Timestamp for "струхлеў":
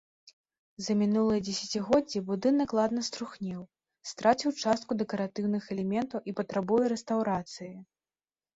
3.09-3.61